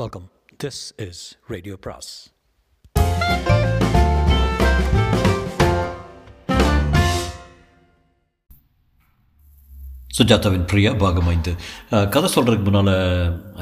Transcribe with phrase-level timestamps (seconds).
[0.00, 0.26] Welcome
[0.62, 1.18] this is
[1.52, 2.12] radio பிராஸ்
[10.18, 11.52] சுஜாதாவின் பிரியா பாகம் ஐந்து.
[12.14, 12.92] கதை சொல்கிறதுக்கு முன்னால்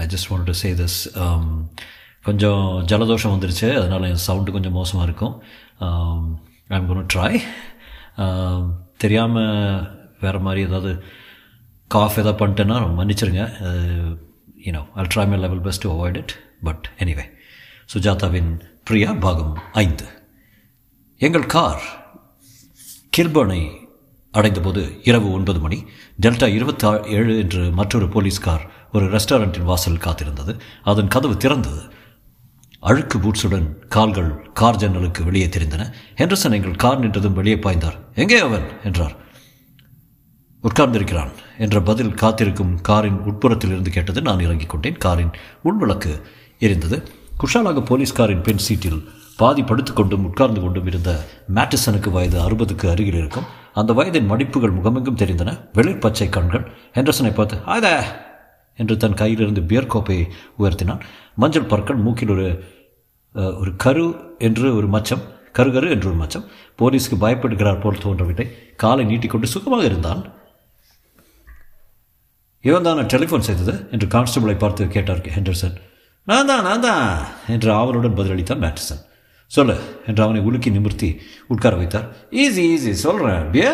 [0.03, 1.45] I just want to say this um,
[2.29, 2.63] கொஞ்சம்
[2.93, 3.69] ஜலதோஷம் வந்துருச்சு.
[3.81, 5.37] அதனால் என் சவுண்டு கொஞ்சம் மோசமாக இருக்கும்.
[5.89, 6.23] Um,
[6.79, 7.35] I'm gonna try
[8.25, 8.65] um,
[9.05, 9.87] தெரியாமல்
[10.25, 10.93] வேறு மாதிரி ஏதாவது
[11.91, 13.45] காஃப் ஏதாவது பண்ணிட்டேன்னா மன்னிச்சிருங்க.
[14.67, 17.25] You know I'll try my level best to avoid it but anyway
[17.95, 20.05] சுஜாதாவின் Priya பாகம் ஐந்து.
[21.19, 21.83] எங்கள் கார்
[23.17, 23.89] கில்பர்னை
[24.33, 25.85] அடைந்தபோது இரவு ஒன்பது மணி.
[26.23, 30.61] டெல்டா இருபத்தி ஏழு என்று மற்றொரு போலீஸ் கார் ஒரு ரெஸ்டாரண்ட்டின் வாசல் காத்திருந்தது.
[30.83, 31.83] அதன் கதவு திறந்தது.
[32.81, 35.93] அழுக்கு பூட்ஸுடன் கால்கள் கார் ஜன்னலுக்கு வெளியே தெரிந்தன.
[36.17, 37.99] ஹெண்டர்சன் எங்கள் கார் நின்றதும் வெளியே பாய்ந்தார்.
[38.15, 38.69] எங்கே அவன்?
[38.85, 39.17] என்றார்.
[40.67, 41.31] உட்கார்ந்திருக்கிறான்
[41.65, 44.99] என்ற பதில் காத்திருக்கும் காரின் உட்புறத்தில் இருந்து கேட்டது நான் இறங்கிக் கொண்டேன்.
[45.05, 45.33] காரின்
[45.69, 46.13] உள்விளக்கு
[46.61, 46.97] எரிந்தது.
[47.43, 48.99] குஷாலாக போலீஸ் காரின் பெண் சீட்டில்
[49.37, 51.11] பாதி படுத்துக்கொண்டும் உட்கார்ந்து கொண்டும் இருந்த
[51.57, 53.47] மேட்டிசனுக்கு வயது அறுபதுக்கு அருகில் இருக்கும்.
[53.81, 55.51] அந்த வயதின் மடிப்புகள் முகமெங்கும் தெரிந்தன.
[55.73, 56.65] வெளிர் பச்சை கண்கள்.
[56.97, 57.93] ஹெண்டர்சனை பார்த்து ஆதா
[58.79, 60.27] என்று தன் கையிலிருந்து பியர் கோப்பையை
[60.59, 61.01] உயர்த்தினான்.
[61.35, 62.47] மஞ்சள் பற்கள் மூக்கில் ஒரு
[63.63, 64.07] ஒரு கரு
[64.39, 65.25] என்று ஒரு மச்சம்
[65.59, 66.45] கருகரு என்று ஒரு மச்சம்.
[66.81, 68.47] போலீஸ்க்கு பயப்படுகிறார் போல் தோன்றவில்லை.
[68.77, 70.23] காலை நீட்டிக்கொண்டு சுகமாக இருந்தான்.
[72.65, 75.77] இவன் தான் டெலிஃபோன் செய்தது என்று கான்ஸ்டபிளை பார்த்து கேட்டார் ஹெண்டர்சன்.
[76.27, 77.05] நான் தான் நான் தான்
[77.55, 79.01] என்று ஆவலுடன் பதிலளித்தான் மேட்டர்சன்.
[79.47, 79.77] சொல்லு
[80.09, 81.09] என்று அவனை உலுக்கி நிமிர்த்தி
[81.53, 82.07] உட்கார வைத்தார்.
[82.43, 83.73] ஈஸி ஈஸி சொல்கிறேன் பியா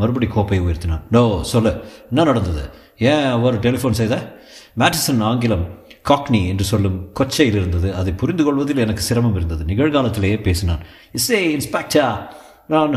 [0.00, 1.04] மறுபடி கோப்பையை உயர்த்தினான்.
[1.10, 1.72] நோ சொல்லு
[2.10, 2.64] என்ன நடந்தது?
[3.10, 4.14] ஏன் அவர் டெலிஃபோன் செய்த?
[4.80, 5.66] மேட்டிசன் ஆங்கிலம்
[6.08, 7.94] காக்னி என்று சொல்லும் கொச்சையில் இருந்தது.
[8.00, 9.62] அதை புரிந்து கொள்வதில் எனக்கு சிரமம் இருந்தது.
[9.64, 10.82] நிகழ்காலத்திலேயே பேசினான்.
[11.18, 12.16] இசே இன்ஸ்பெக்டர்
[12.74, 12.94] நான்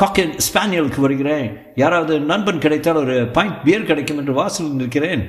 [0.00, 1.58] காக்கன் ஸ்பானியலுக்கு வருகிறேன்.
[1.74, 5.22] யாராவது நண்பன் கிடைத்தால் ஒரு பாயிண்ட் பியர் கிடைக்கும் என்று வாசலில் நிற்கிறேன்.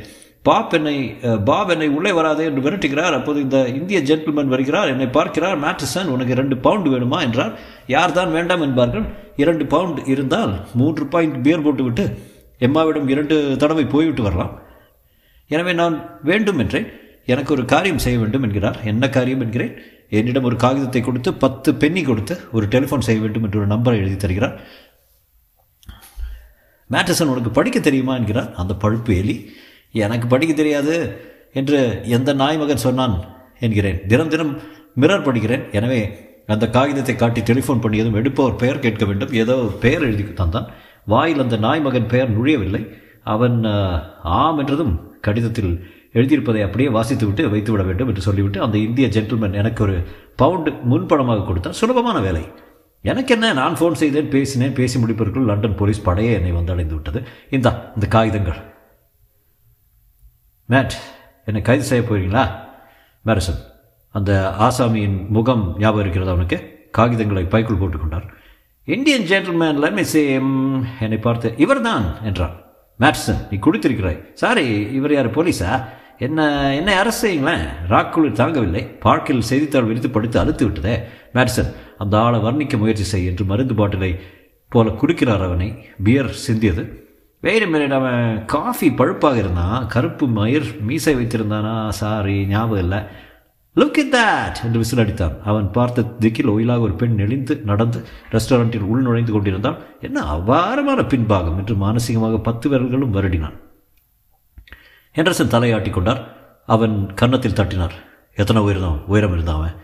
[0.43, 0.95] பாப் என்னை
[1.45, 3.15] பாப் என்னை உள்ளே வராதே என்று விரட்டுகிறார்.
[3.19, 4.87] அப்போது இந்த இந்திய ஜென்டில்மேன் வருகிறார்.
[4.87, 7.19] என்னை பார்க்கிறார் மேட்ரிசன் உனக்கு ரெண்டு பவுண்டு வேணுமா?
[7.21, 7.59] என்றார்.
[7.87, 8.61] யார் தான் வேண்டாம்?
[8.61, 9.05] என்பார்கள்.
[9.35, 12.05] இரண்டு பவுண்ட் இருந்தால் மூன்று பாயிண்ட் பியர் போட்டுவிட்டு
[12.59, 14.53] எம்மாவிடம் இரண்டு தடவை போய்விட்டு வரலாம்.
[15.47, 16.87] எனவே நான் வேண்டும் என்றேன்
[17.25, 18.79] எனக்கு ஒரு காரியம் செய்ய வேண்டும் என்கிறார்.
[18.83, 19.41] என்ன காரியம்?
[19.41, 19.75] என்கிறேன்.
[20.09, 24.17] என்னிடம் ஒரு காகிதத்தை கொடுத்து பத்து பென்னி கொடுத்து ஒரு டெலிஃபோன் செய்ய வேண்டும் என்று ஒரு நம்பரை எழுதி
[24.17, 24.55] தருகிறார்.
[26.89, 28.13] மேட்டசன் உனக்கு படிக்க தெரியுமா?
[28.15, 28.49] என்கிறார்.
[28.61, 29.35] அந்த பழுப்பு எலி
[30.05, 30.95] எனக்கு படிக்க தெரியாது
[31.59, 31.79] என்று
[32.17, 33.15] எந்த நாய் மகன் சொன்னான்
[33.65, 33.99] என்கிறேன்.
[34.11, 34.53] தினம் தினம்
[35.01, 35.65] மிரர் படிக்கிறேன்.
[35.77, 35.99] எனவே
[36.55, 39.33] அந்த காகிதத்தை காட்டி டெலிஃபோன் பண்ணியதும் எடுப்பவர் பெயர் கேட்க வேண்டும்.
[39.41, 40.67] ஏதோ பெயர் எழுதி தந்தான்.
[41.13, 42.83] வாயில் அந்த நாய் மகன் பெயர் நுழையவில்லை.
[43.33, 43.57] அவன்
[44.39, 44.93] ஆம் என்றதும்
[45.25, 45.71] கடிதத்தில்
[46.13, 50.03] எழுதியிருப்பதை அப்படியே வாசித்துவிட்டு வைத்து விட வேண்டும் என்று சொல்லிவிட்டு அந்த இந்திய ஜென்டில்மேன் எனக்கு ஒரு
[50.35, 51.73] பவுண்டு முன்பணமாக கொடுத்தார்.
[51.73, 52.51] சுலபமான வேலை.
[53.01, 53.53] எனக்கு என்ன?
[53.53, 57.23] நான் ஃபோன் செய்தேன் பேசினேன் பேசி முடிப்பதற்குள் லண்டன் போலீஸ் படையே என்னை வந்தடைந்து விட்டது.
[57.49, 58.57] இந்தா இந்த காகிதங்கள்.
[60.69, 60.91] மேட்
[61.45, 62.65] என்னை கைது செய்ய போகிறீங்களா?
[63.25, 63.61] மேரிசன்
[64.11, 68.27] அந்த ஆசாமியின் முகம் ஞாபகம் இருக்கிறது அவனுக்கு காகிதங்களை பைக்குள் போட்டுக்கொண்டார்
[68.83, 72.66] Indian gentleman let me same என்னை பார்த்து இவர்தான் என்றான்
[72.99, 74.23] மேட்சன் நீ குடித்திருக்கிறாய்.
[74.33, 75.83] சாரி இவர் யார் போலீஸா?
[76.19, 78.99] என்ன என்ன அரசு செய்யுங்களேன் ராக்குளிர் தாங்கவில்லை.
[78.99, 81.03] பார்க்கில் செய்தித்தாள் விரித்து படித்து அழுத்து விட்டதே.
[81.33, 84.19] மேட்சன் அந்த ஆளை வர்ணிக்க முயற்சி செய் என்று மருந்து பாட்டிலை
[84.69, 85.85] போல குடிக்கிறார் அவனை.
[86.03, 87.05] பியர் சிந்தியது.
[87.39, 89.87] வேறு மேலே அவன் காஃபி பழுப்பாக இருந்தான்.
[89.87, 91.89] கருப்பு மயிர் மீசை வைத்திருந்தானா?
[91.89, 92.99] சாரி ஞாபகம் இல்லை.
[93.77, 98.81] லுக் இட் தட் என்று விசில் அடித்தான் அவன் பார்த்த திக்கில் ஒயிலாக ஒரு பெண் நெளிந்து நடந்து ரெஸ்டாரண்ட்டில்
[98.81, 101.57] உள் நுழைந்து கொண்டிருந்தால் என்ன அபாரமான பின்பாகம்!
[101.57, 103.57] என்று மானசீகமாக பத்து விரல்களும் வருடினான்.
[105.15, 106.35] ஹெண்டர்சன் தலையாட்டி கொண்டார்.
[106.65, 107.95] அவன் கன்னத்தில் தட்டினார்.
[108.35, 109.75] எத்தனை உயரம் உயரம் இருந்தான் அவன்.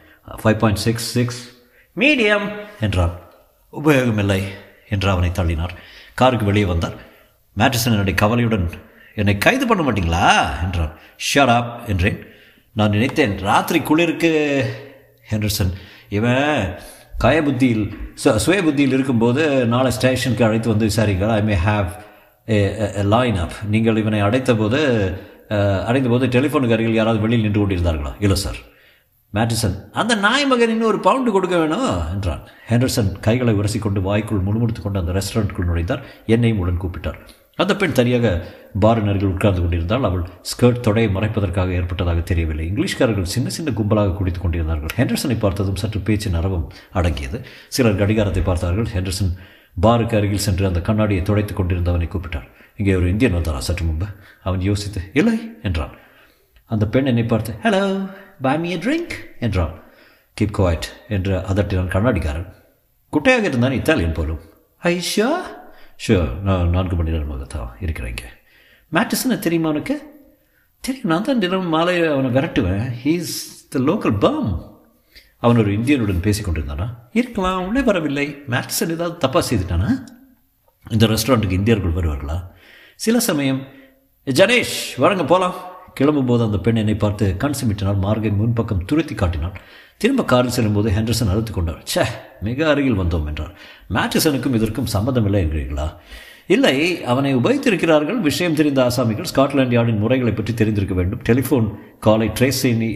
[0.43, 1.51] Five point six six
[1.97, 3.13] medium என்றான்.
[3.73, 4.41] உபயோகமில்லை
[4.89, 5.73] என்று அவனை தள்ளினார்.
[6.13, 6.95] காருக்கு வெளியே வந்தார்.
[7.57, 8.69] மேட்ரிசன் என்னுடைய கவலையுடன்
[9.15, 10.27] என்னை கைது பண்ண மாட்டீங்களா?
[10.63, 10.93] என்றான்.
[11.33, 12.19] ஷராப் என்றேன்.
[12.73, 14.31] நான் நினைத்தேன் ராத்திரி குளிருக்கு
[15.29, 15.71] ஹெண்டர்சன்.
[16.09, 16.79] இவன்
[17.23, 21.87] கய புத்தியில் சு- சுய புத்தியில் இருக்கும்போது நாளை ஸ்டேஷனுக்கு அழைத்து வந்து விசாரிங்கள் ஐ மே ஹாவ்
[23.03, 25.09] லைன் அப் நீங்கள் இவனை அடைத்த போது
[25.85, 28.13] அடைந்த போது டெலிஃபோனுக்கு அருகில் யாராவது வெளியில் நின்று கொண்டிருந்தார்களா?
[28.19, 28.55] இல்லை சார்
[29.33, 32.11] மேட்டிசன் அந்த நாய் மகன் இன்னும் ஒரு பவுண்டு கொடுக்க வேணும்?
[32.11, 32.47] என்றான்.
[32.69, 36.03] ஹெண்டர்சன் கைகளை உரசிக்கொண்டு வாய்க்குள் முழுமுடுத்து கொண்டு அந்த ரெஸ்டாரண்ட்டுக்குள் நுழைந்தார்.
[36.25, 37.27] என்னையும் உடன் கூப்பிட்டார்.
[37.61, 38.27] அந்த பெண் தனியாக
[38.83, 42.65] பாரின் அருகில் உட்கார்ந்து கொண்டிருந்தால் அவள் ஸ்கர்ட் தொடையை மறைப்பதற்காக ஏற்பட்டதாக தெரியவில்லை.
[42.71, 44.93] இங்கிலீஷ்காரர்கள் சின்ன சின்ன கும்பலாக குடித்துக் கொண்டிருந்தார்கள்.
[44.97, 47.39] ஹெண்டர்சனை பார்த்ததும் சற்று பேச்சு நரவம் அடங்கியது.
[47.67, 48.89] சிலர் கடிகாரத்தை பார்த்தார்கள்.
[48.95, 49.31] ஹெண்டர்சன்
[49.81, 52.49] பாருக்கு அருகில் சென்று அந்த கண்ணாடியை துடைத்துக் கொண்டிருந்தவனை கூப்பிட்டார்.
[52.77, 54.05] இங்கே ஒரு இந்தியன் வந்தாரா சற்று முன்பு?
[54.43, 55.93] அவன் யோசித்து இல்லை என்றான்.
[56.65, 57.81] அந்த பெண் என்னை பார்த்து ஹலோ
[58.41, 59.73] பை மீ ட்ரிங்க் என்றான்
[60.37, 62.47] கீப் குவாய்ட் என்று அதட்டினான் கண்ணாடிக்காரன்.
[63.13, 64.41] குட்டையாக இருந்தான் இத்தாலியன் போலும்.
[64.81, 65.29] ஐஷா
[66.01, 68.23] ஷியோர் நான் நான்கு மணி நேரமாக தான் இருக்கிறேங்க
[68.91, 69.95] மேட்டிஸ்னு தெரியுமா அவனுக்கு
[70.83, 72.85] தெரியும் நான் தான் தினம் மாலை அவனை விரட்டுவேன்.
[73.03, 73.33] ஹீஸ்
[73.73, 74.49] த லோக்கல் பாம்
[75.43, 76.87] அவன் ஒரு இந்தியனுடன் பேசி கொண்டிருந்தானா
[77.19, 78.27] இருக்கலாம் உள்ளே வரவில்லை.
[78.53, 79.89] மேட்சன் ஏதாவது தப்பாக செய்துட்டானா?
[80.91, 82.37] இந்த ரெஸ்டாரண்ட்டுக்கு இந்தியர்கள் வருவார்களா?
[82.95, 83.61] சில சமயம்
[84.27, 85.57] ஜனேஷ் வாருங்க போகலாம்
[85.99, 89.57] கிளம்பும்போது அந்த பெண் என்னை பார்த்து கண் சிமிட்டினால் மார்கை முன்பக்கம் துருத்தி காட்டினாள்.
[90.01, 91.81] திரும்ப காரில் செல்லும்போது ஹெண்டர்சன் அழுத்து கொண்டார்.
[91.89, 92.03] ச்சே
[92.47, 93.53] மிக அருகில் வந்தோம் என்றார்.
[93.95, 95.87] மேட்டிசனுக்கும் இதற்கும் சம்மந்தமில்லை என்கிறீர்களா?
[96.53, 96.75] இல்லை
[97.11, 98.17] அவனை உபயோகித்திருக்கிறார்கள்.
[98.29, 101.21] விஷயம் தெரிந்த ஆசாமிகள் ஸ்காட்லாண்ட் யார்டின் முறைகளை பற்றி தெரிந்திருக்க வேண்டும்.
[101.29, 101.67] டெலிஃபோன்
[102.05, 102.87] காலை ட்ரேஸ் செய்து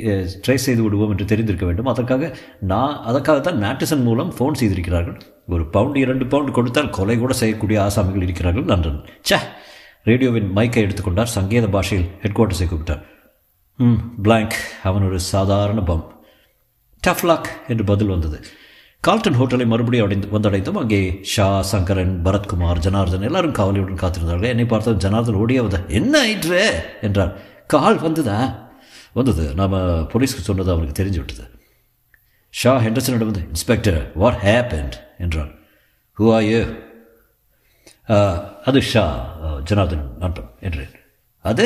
[0.46, 1.90] ட்ரேஸ் செய்து விடுவோம் என்று தெரிந்திருக்க வேண்டும்.
[1.94, 2.32] அதற்காக
[2.72, 5.18] நான் அதற்காகத்தான் மேட்டிசன் மூலம் ஃபோன் செய்திருக்கிறார்கள்.
[5.56, 9.40] ஒரு பவுண்டு இரண்டு பவுண்டு கொடுத்தால் கொலை கூட செய்யக்கூடிய ஆசாமிகள் இருக்கிறார்கள் நன்றன் ச்சே
[10.10, 13.02] ரேடியோவின் மைக்கை எடுத்துக்கொண்டார் சங்கேத பாஷையில் ஹெட் குவார்ட்டர்ஸை கூப்பிட்டார்.
[13.80, 14.60] ம் பிளாங்க்.
[14.90, 16.06] அவன் ஒரு சாதாரண பம்.
[17.07, 18.39] டஃப்லாக் என்று பதில் வந்தது.
[19.04, 21.00] கால்டன் ஹோட்டலை மறுபடியும் அடைந்து வந்தடைந்தோம் அங்கே
[21.33, 24.54] ஷா சங்கரன் பரத்குமார் ஜனார்தன் எல்லாரும் காவலியுடன் காத்திருந்தார்கள்.
[24.54, 26.63] என்னை பார்த்த ஜனார்தன் ஓடியாவத என்ன ஆயிற்று?
[27.01, 27.33] என்றார்.
[27.68, 28.39] கால் வந்ததா?
[29.13, 29.45] வந்தது.
[29.59, 29.77] நாம்
[30.13, 31.45] போலீஸ்க்கு சொன்னது அவனுக்கு தெரிஞ்சு விட்டது
[32.54, 35.51] ஷா ஹெண்டர்சனிடம் வந்து இன்ஸ்பெக்டர் வாட் ஹேப்பண்ட் என்றார்.
[36.18, 36.62] ஹூ ஆர் யூ
[38.65, 39.06] அது ஷா
[39.69, 40.95] ஜனார்தன் நட்டம் என்றேன்.
[41.45, 41.65] அது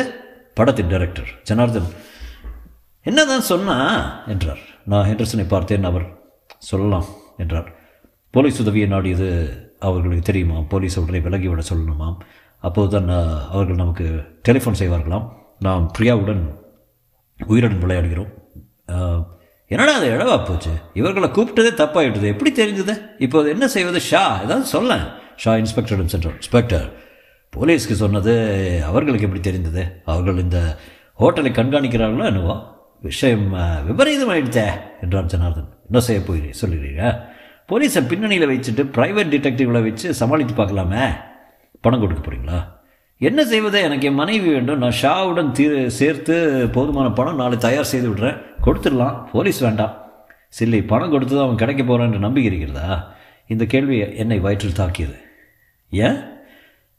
[0.53, 1.89] படத்தின் டைரக்டர் ஜனார்தன்
[3.05, 3.77] என்னதான் சொன்னா?
[4.27, 4.63] என்றார்.
[4.85, 6.05] நான் ஹெண்டர்சனை பார்த்தேன் அவர்
[6.57, 7.05] சொல்லலாம்
[7.37, 7.75] என்றார்.
[8.31, 9.27] போலீஸ் உதவியை நாடியது
[9.79, 10.59] அவர்களுக்கு தெரியுமா?
[10.59, 12.17] போலீஸ் உடனே விலகிவிட சொல்லணுமாம்.
[12.57, 13.09] அப்போது தான்
[13.49, 14.05] அவர்கள் நமக்கு
[14.49, 15.27] டெலிஃபோன் செய்வார்களாம்.
[15.59, 16.43] நாம் பிரியாவுடன்
[17.47, 18.31] உயிருடன் விளையாடுகிறோம்.
[19.67, 20.71] என்னடா அது இழவா போச்சு?
[20.93, 22.27] இவர்களை கூப்பிட்டதே தப்பாயிட்டது.
[22.27, 23.01] எப்படி தெரிஞ்சது?
[23.17, 23.99] இப்போது என்ன செய்வது?
[23.99, 25.07] ஷா ஏதாவது சொல்ல.
[25.35, 26.33] ஷா இன்ஸ்பெக்டரிடம் சென்றார்.
[26.33, 26.93] இன்ஸ்பெக்டர்
[27.57, 28.33] போலீஸ்க்கு சொன்னது
[28.85, 30.01] அவர்களுக்கு எப்படி தெரிந்தது?
[30.05, 30.77] அவர்கள் இந்த
[31.19, 32.80] ஹோட்டலை கண்காணிக்கிறார்களோ என்னவோ?
[33.01, 33.45] விஷயம்
[33.87, 34.65] விபரீதமாயிடுச்சே
[35.01, 35.69] என்றான் ஜனார்தன்.
[35.85, 37.03] என்ன செய்ய போகிறீ சொல்லுறீங்க
[37.69, 41.03] போலீஸை பின்னணியில் வச்சுட்டு ப்ரைவேட் டிடெக்டிவ்களை வச்சு சமாளித்து பார்க்கலாமே.
[41.81, 42.59] பணம் கொடுக்க போகிறீங்களா
[43.17, 43.81] என்ன செய்வது?
[43.81, 44.79] எனக்கு என் மனைவி வேண்டும்.
[44.83, 46.35] நான் ஷாவுடன் தீ சேர்த்து
[46.71, 48.37] போதுமான பணம் நாளை தயார் செய்து விடுறேன்.
[48.65, 49.17] கொடுத்துடலாம்.
[49.31, 49.93] போலீஸ் வேண்டாம்.
[50.59, 53.13] சில்லி பணம் கொடுத்து அவன் கிடைக்க போகிறான்னு நம்பிக்கை இருக்கிறதா
[53.47, 55.17] இந்த கேள்வி என்னை வயிற்றில் தாக்கியது.
[55.91, 56.17] ஏன்?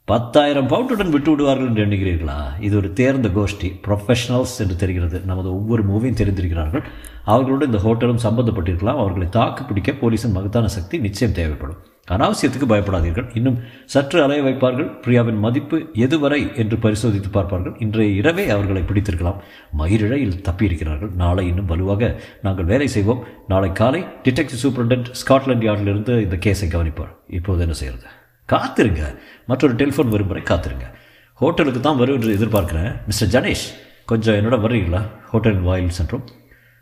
[0.05, 2.59] பத்தாயிரம் பவுண்டுடன் விட்டு விடுவார்கள் என்று எண்ணுகிறீர்களா?
[2.59, 3.69] இது ஒரு தேர்ந்த கோஷ்டி.
[3.87, 5.19] ப்ரொஃபஷனல்ஸ் என்று தெரிகிறது.
[5.19, 6.83] நமது ஒவ்வொரு மூவியும் தெரிந்திருக்கிறார்கள்.
[7.25, 8.99] அவர்களோடு இந்த ஹோட்டலும் சம்பந்தப்பட்டிருக்கலாம்.
[9.03, 11.77] அவர்களை தாக்கு பிடிக்க போலீஸின் மகத்தான சக்தி நிச்சயம் தேவைப்படும்.
[12.11, 13.27] அனாவசியத்துக்கு பயப்படாதீர்கள்.
[13.33, 14.89] இன்னும் சற்று அலைய வைப்பார்கள்.
[15.01, 17.75] பிரியாவின் மதிப்பு எதுவரை என்று பரிசோதித்து பார்ப்பார்கள்.
[17.79, 19.39] இன்றைய இரவே அவர்களை பிடித்திருக்கலாம்.
[19.77, 21.13] மயிரிழையில் தப்பியிருக்கிறார்கள்.
[21.15, 23.23] நாளை இன்னும் வலுவாக நாங்கள் வேலை செய்வோம்.
[23.47, 27.15] நாளை காலை டிடெக்டிவ் சூப்பரண்டென்ட் ஸ்காட்லாண்ட் யார்டிலிருந்து இந்த கேஸை கவனிப்பார்.
[27.29, 29.03] இப்போது என்ன செய்கிறது காத்திருங்க.
[29.45, 30.85] மற்றொரு டெலிஃபோன் வரும் வரை காத்திருங்க.
[31.33, 32.93] ஹோட்டலுக்கு தான் வரும் என்று எதிர்பார்க்குறேன்.
[33.05, 33.65] மிஸ்டர் ஜனேஷ்
[34.05, 35.01] கொஞ்சம் என்னோட வர்றீங்களா?
[35.31, 36.25] ஹோட்டல் வாயில் சென்றோம்.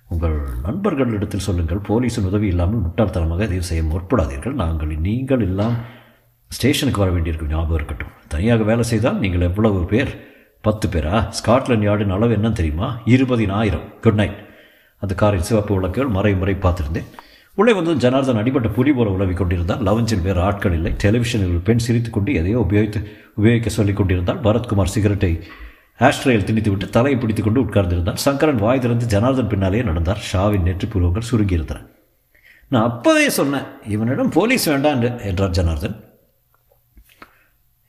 [0.09, 1.81] உங்கள் நண்பர்களிடத்தில் சொல்லுங்கள்.
[1.89, 4.53] போலீஸின் உதவி இல்லாமல் முட்டாள்தனமாக இதை செய்ய முற்படாதீர்கள்.
[4.53, 5.75] நாங்கள் நீங்கள் எல்லாம்
[6.47, 7.49] ஸ்டேஷனுக்கு வர வேண்டியிருக்கும்.
[7.49, 8.13] ஞாபகம் இருக்கட்டும்.
[8.27, 10.11] தனியாக வேலை செய்தால் நீங்கள் எவ்வளவு பேர்?
[10.61, 11.27] பத்து பேரா?
[11.39, 12.99] ஸ்காட்லாண்ட் யார்டின் அளவு என்னன்னு தெரியுமா?
[13.05, 13.99] இருபதினாயிரம்.
[14.01, 14.39] Good night.
[14.97, 17.07] அந்த காரின் சிவப்பு விளக்குகள் மறை முறை பார்த்துருந்தேன்.
[17.56, 20.92] உள்ளே வந்து ஜனார்தன் அடிபட்ட புலி போல உழவி கொண்டிருந்தால் லவஞ்சில் வேறு ஆட்கள் இல்லை.
[21.03, 23.00] டெலிவிஷனில் ஒரு பெண் சிரித்துக்கொண்டு எதையோ உபயோகித்து
[23.36, 25.31] உபயோகிக்க சொல்லிக் கொண்டிருந்தால் பரத்குமார் சிகரெட்டை
[26.00, 30.21] ஆஸ்ட்ரேயில் திணித்துவிட்டு தலையை பிடித்து கொண்டு உட்கார்ந்திருந்தார் சங்கரன் வாய் திறந்து ஜனார்தன் பின்னாலேயே நடந்தார்.
[30.33, 31.86] ஷாவின் நெற்றுப்பூர்வங்கள் சுருங்கியிருந்தன.
[32.68, 33.68] நான் அப்போவே சொன்னேன்.
[33.88, 36.03] இவனிடம் போலீஸ் வேண்டாம் என்றார் ஜனார்தன்.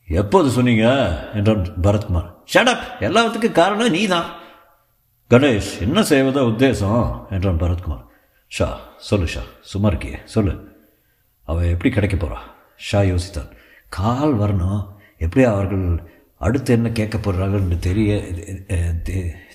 [0.08, 0.86] எப்போது சொன்னீங்க?
[1.34, 2.30] என்றான் பரத்குமார்.
[2.54, 4.24] ஷடப் எல்லாத்துக்கும் காரணம் நீ தான்
[5.30, 6.40] கணேஷ் என்ன செய்வதா?
[6.52, 8.10] உத்தேசம் என்றான் பரத்குமார்.
[8.56, 8.66] ஷா
[9.08, 9.42] சொல்லு ஷா
[9.72, 10.54] சும்மா இருக்கியே சொல்லு.
[11.48, 12.38] அவள் எப்படி கிடைக்க போகிறா
[12.88, 13.52] ஷா யோசித்தான்.
[13.98, 14.82] கால் வரணும்.
[15.24, 15.86] எப்படி அவர்கள்
[16.46, 18.12] அடுத்து என்ன கேட்க போகிறார்கள் தெரிய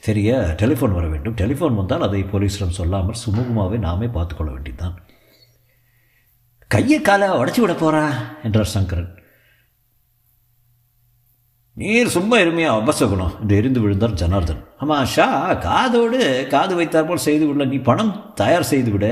[0.07, 1.37] தெரிய டெலிஃபோன் வர வேண்டும்.
[1.41, 4.95] டெலிஃபோன் வந்தால் அதை போலீஸிடம் சொல்லாமல் சுமூகமாகவே நாமே பார்த்துக்கொள்ள வேண்டியதுதான்.
[6.67, 8.03] கையை காலை உடச்சி விட போகிறா
[8.43, 9.11] என்றார் சங்கரன்.
[11.77, 14.61] நீர் சும்மா இருமையா அபசகுணம் என்று எரிந்து விழுந்தார் ஜனார்தன்.
[14.77, 19.05] ஆமாம் ஷா காதோடு காது வைத்தார் போல் செய்து விடல நீ பணம் தயார் செய்து விட.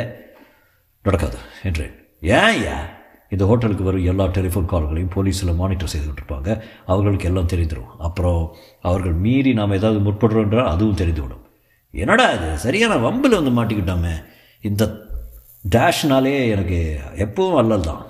[1.01, 1.93] நடக்காது என்றேன்.
[2.22, 2.77] ஏன் ஐயா
[3.29, 6.50] இந்த ஹோட்டலுக்கு வரும் எல்லா டெலிஃபோன் கால்களையும் போலீஸில் மானிட்டர் செய்து இருப்பாங்க
[6.86, 8.41] அவர்களுக்கு எல்லாம் தெரிந்துடும் அப்புறம்
[8.81, 11.43] அவர்கள் மீறி நாம் ஏதாவது முற்படுறோம் என்றால் அதுவும் தெரிந்துவிடும்.
[11.93, 12.57] என்னடா இது?
[12.57, 14.15] சரியான வம்பில் வந்து மாட்டிக்கிட்டோமே.
[14.62, 14.84] இந்த
[15.75, 18.05] டேஷ்னாலே எனக்கு எப்பவும் அல்லல் தான்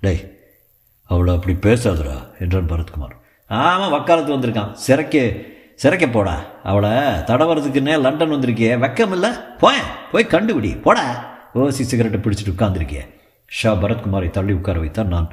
[0.00, 0.24] டேய்
[1.10, 3.14] அவளை அப்படி பேசாதுடா என்றான் பரத்குமார்.
[3.46, 4.72] ஆமாம் வக்காலத்து வந்திருக்கான்.
[4.72, 6.44] சிறைக்கு சிறைக்க போடா.
[6.62, 8.72] அவளை தடவறதுக்குன்னே லண்டன் வந்திருக்கியே.
[8.84, 9.30] வெக்கம் இல்லை?
[9.58, 9.78] போய்
[10.12, 10.82] போய் கண்டுபிடி.
[10.82, 11.32] போடா.
[11.54, 13.02] ஓசி சிகரெட்டை பிடிச்சிட்டு உட்காந்துருக்கியே
[13.46, 15.28] ஷா பரத்குமாரை தள்ளி உட்கார வைத்தான் நான்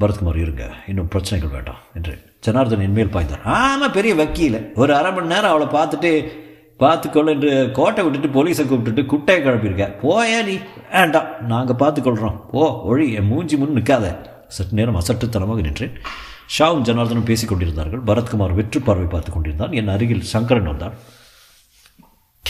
[0.00, 0.70] பரத்குமார் இருங்க.
[0.86, 3.44] இன்னும் பிரச்சனைகள் வேண்டாம் என்று ஜனார்தன் இனிமேல் பாய்ந்தார்.
[3.44, 4.72] ஆமாம் பெரிய வக்கீல்.
[4.74, 6.26] ஒரு அரை மணி நேரம் அவளை பார்த்துட்டு
[6.76, 10.58] பார்த்துக்கொள்ள என்று கோட்டை விட்டுட்டு போலீஸை கூப்பிட்டுட்டு குட்டையை கிளப்பியிருக்க போயே நீ.
[10.92, 13.14] வேண்டாம் நாங்கள் பார்த்துக்கொள்கிறோம் ஓ ஒழி.
[13.14, 14.16] என் மூஞ்சி முன் நிற்காத
[14.48, 16.00] சற்று நேரம் அசட்டுத்தனமாக நின்றேன்
[16.54, 18.02] ஷாவும் ஜனார்தனும் பேசிக் கொண்டிருந்தார்கள்.
[18.04, 19.72] பரத்குமார் வெற்று பார்வை பார்த்து கொண்டிருந்தான்.
[19.72, 20.96] என் அருகில் சங்கரன் வந்தான்.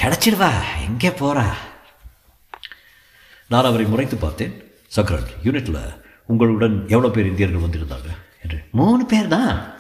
[0.01, 0.51] கிடச்சிடுவா
[0.87, 1.47] எங்கே போகிறா
[3.49, 4.55] நான் அவரை முறைத்து பார்த்தேன்.
[4.87, 5.81] சங்கரன் யூனிட்டில்
[6.25, 8.09] உங்களுடன் எவ்வளோ பேர் இந்தியர்கள் வந்திருந்தாங்க?
[8.43, 8.59] என்று.
[8.73, 9.75] மூணு பேர் தான்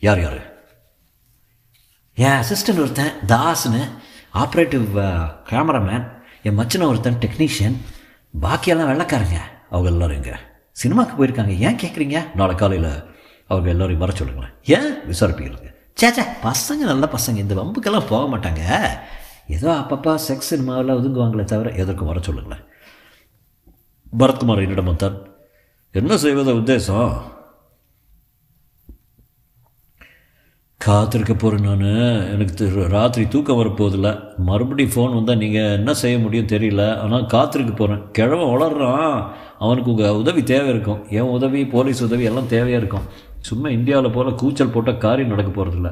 [0.00, 0.40] யார் யார்?
[2.14, 3.82] என் அசிஸ்டன்ட் ஒருத்தன் தாஸ்னு.
[4.34, 4.86] Operative
[5.50, 6.06] cameraman.
[6.42, 7.76] என் மச்சனை ஒருத்தன் டெக்னீஷியன்.
[8.40, 9.38] பாக்கியெல்லாம் வெள்ளக்காரங்க.
[9.70, 10.36] அவங்க எல்லாரும் இங்கே.
[10.80, 11.54] சினிமாவுக்கு போயிருக்காங்க.
[11.66, 12.92] ஏன் கேட்குறீங்க நாளை காலையில்
[13.50, 14.54] அவங்க எல்லாரையும் வர சொல்லுங்களேன்.
[14.76, 14.90] ஏன்?
[15.12, 17.38] விசாரிப்பீங்க சேச்சா பசங்க நல்ல பசங்க.
[17.44, 18.62] இந்த வம்புக்கெல்லாம் போக மாட்டாங்க.
[19.56, 22.62] ஏதோ அப்பப்போ செக்ஸ் சினிமாவில் ஒதுங்குவாங்களே தவிர எதற்கும் வர சொல்லுங்களேன்.
[24.18, 25.16] பரத்குமார் என்னிடம் வந்தான்
[25.94, 27.12] என்ன செய்வத உத்தேசம்?
[30.80, 32.26] காத்திருக்க போகிறேன் நான்.
[32.34, 34.10] எனக்கு ராத்திரி தூக்கம் வரப்போதில்ல
[34.50, 36.84] மறுபடியும் ஃபோன் வந்தால் நீங்கள் என்ன செய்ய முடியும் தெரியல.
[37.04, 39.16] ஆனால் காத்திருக்க போகிறேன் கிழவன் வளர்றான்
[39.64, 43.06] அவனுக்கு உங்கள் உதவி தேவை இருக்கும் என் உதவி போலீஸ் உதவி எல்லாம் தேவையாக இருக்கும்
[43.48, 45.90] சும்மா இந்தியாவில் போல் கூச்சல் போட்டால் காரியம் நடக்க போகிறதில்ல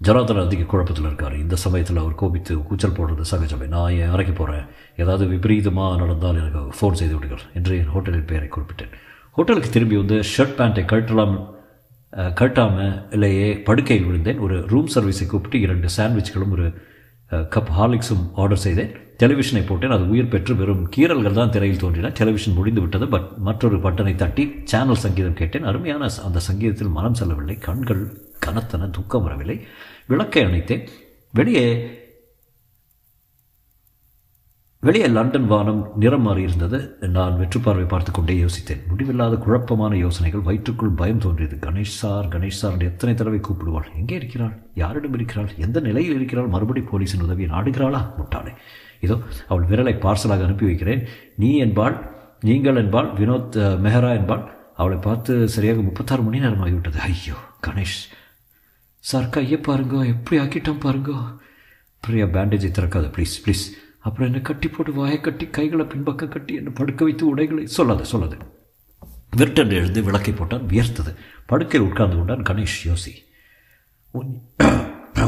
[0.00, 1.34] ஜனார்தன் அதிக குழப்பத்தில் இருக்கார்.
[1.42, 3.66] இந்த சமயத்தில் அவர் கோபித்து கூச்சல் போடுறது சகஜமே.
[3.74, 4.64] நான் என் அறைக்கு போகிறேன்
[5.02, 8.92] ஏதாவது விபரீதமாக நடந்தால் எனக்கு ஃபோன் செய்து விடுங்கள் என்று என் ஹோட்டலின் பெயரை குறிப்பிட்டேன்.
[9.36, 11.36] ஹோட்டலுக்கு திரும்பி வந்து ஷர்ட் பேண்ட்டை கழட்டலாம்
[12.40, 14.42] கட்டாமல் இல்லையே படுக்கையில் விழுந்தேன்.
[14.46, 16.66] ஒரு ரூம் சர்வீஸை கூப்பிட்டு இரண்டு சாண்ட்விச்களும் ஒரு
[17.54, 18.92] கப் ஹார்லிக்ஸும் ஆர்டர் செய்தேன்.
[19.22, 19.94] டெலிவிஷனை போட்டேன்.
[19.96, 22.12] அது உயிர் பெற்று வெறும் கீறல்கள் தான் திரையில் தோன்றின.
[22.20, 25.68] டெலிவிஷன் முடிந்து விட்டது பட் மற்றொரு பட்டனை தட்டி சேனல் சங்கீதம் கேட்டேன்.
[25.72, 28.04] அருமையான அந்த சங்கீதத்தில் மனம் செல்லவில்லை கண்கள்
[28.46, 29.58] கனத்தன துக்கம் வரவில்லை.
[30.06, 30.86] விளக்கை அணைத்தேன்.
[31.34, 31.66] வெளியே
[34.86, 36.78] வெளியே லண்டன் வானம் நிறம் மாறி இருந்தது.
[37.16, 38.82] நான் வெற்றுப்பார்வை பார்த்து கொண்டே யோசித்தேன்.
[38.88, 41.56] முடிவில்லாத குழப்பமான யோசனைகள் வயிற்றுக்குள் பயம் தோன்றியது.
[41.66, 43.88] கணேஷ் சார் கணேஷ் சார் எத்தனை தடவை கூப்பிடுவாள்.
[44.00, 44.54] எங்கே இருக்கிறாள்?
[44.74, 45.50] யாரிடம் இருக்கிறாள்?
[45.56, 46.46] எந்த நிலையில் இருக்கிறாள்?
[46.46, 48.02] மறுபடி போலீஸின் உதவியை நாடுகிறாளா?
[48.18, 48.52] முட்டாளே.
[49.04, 49.16] இதோ
[49.50, 51.02] அவள் விரலை பார்சலாக அனுப்பி வைக்கிறேன்.
[51.42, 51.96] நீ என்பாள்
[52.48, 54.42] நீங்கள் என்பாள் வினோத் மெஹரா என்பாள்
[54.80, 56.98] அவளை பார்த்து சரியாக முப்பத்தாறு மணி நேரம் ஆகிவிட்டது.
[57.08, 58.00] ஐயோ கணேஷ்.
[59.04, 61.16] சார் கையை பாருங்க எப்படி ஆக்கிட்டோம் பாருங்கோ.
[62.02, 63.64] பிரியா பேண்டேஜை திறக்காத ப்ளீஸ் ப்ளீஸ்.
[64.06, 68.36] அப்புறம் என்னை கட்டி போட்டு வாயை கட்டி கைகளை பின்பக்கம் கட்டி என்னை படுக்க வைத்து உடைகளை சொல்லாத சொல்லாது.
[69.38, 71.12] விரட்டென்று எழுந்து விளக்கை போட்டான் வியர்த்தது.
[71.52, 73.14] படுக்கையில் உட்கார்ந்து கொண்டான் கணேஷ் யோசி.
[74.14, 74.32] உன்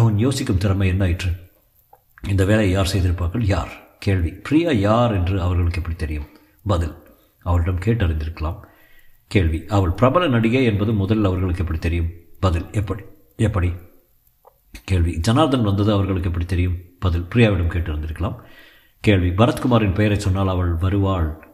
[0.07, 1.31] உன் யோசிக்கும் திறமை என்ன ஆயிற்று?
[2.29, 3.43] இந்த வேலையை யார் செய்திருப்பார்கள்?
[3.43, 3.97] யார்?
[3.99, 4.31] கேள்வி.
[4.31, 6.27] பிரியா யார் என்று அவர்களுக்கு எப்படி தெரியும்?
[6.67, 6.95] பதில்.
[7.43, 8.61] அவளிடம் கேட்டறிந்திருக்கலாம்.
[9.27, 9.65] கேள்வி.
[9.69, 12.11] அவள் பிரபல நடிகை என்பது முதலில் அவர்களுக்கு எப்படி தெரியும்?
[12.41, 12.65] பதில்.
[12.73, 13.03] எப்படி?
[13.37, 13.73] எப்படி?
[14.85, 15.17] கேள்வி.
[15.17, 16.77] ஜனார்தன் வந்தது அவர்களுக்கு எப்படி தெரியும்?
[16.99, 17.27] பதில்.
[17.35, 18.37] பிரியாவிடம் கேட்டிருந்திருக்கலாம்
[19.01, 19.29] கேள்வி.
[19.31, 21.47] பரத்குமாரின் பெயரை சொன்னால் அவள் வருவாள்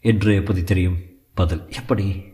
[0.00, 0.96] என்று எப்படி தெரியும்?
[1.34, 1.62] பதில்.
[1.70, 2.32] எப்படி?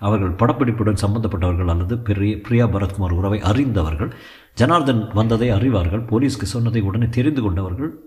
[0.00, 4.14] அவர்கள் படப்பிடிப்புடன் சம்பந்தப்பட்டவர்கள் அல்லது பிரிய பிரியா பரத்குமார் உறவை அறிந்தவர்கள்.
[4.54, 6.06] ஜனார்தன் வந்ததை அறிவார்கள்.
[6.10, 7.98] போலீஸ்க்கு சொன்னதை உடனே தெரிந்து கொண்டவர்கள்.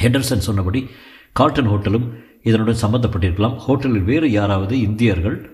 [0.00, 0.90] ஹெண்டர்சன் சொன்னபடி
[1.32, 3.58] கால்டன் ஹோட்டலும் இதனுடன் சம்பந்தப்பட்டிருக்கலாம்.
[3.66, 5.52] ஹோட்டலில் வேறு யாராவது இந்தியர்கள்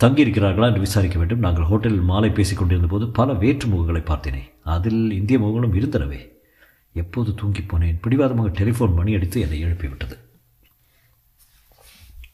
[0.00, 1.38] தங்கியிருக்கிறார்களா என்று விசாரிக்க வேண்டும்.
[1.38, 4.52] நாங்கள் ஹோட்டலில் மாலை பேசிக் கொண்டிருந்த போது பல வேற்று முகங்களை பார்த்தேனே.
[4.62, 6.28] அதில் இந்திய முகங்களும் இருந்தனவே.
[6.92, 7.98] எப்போது தூங்கி போனேன்?
[8.00, 10.18] பிடிவாதமாக டெலிஃபோன் மணி அடித்து என்னை எழுப்பிவிட்டது.